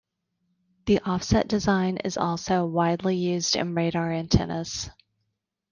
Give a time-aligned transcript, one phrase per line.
[0.87, 4.89] The offset design is also widely used in radar antennas.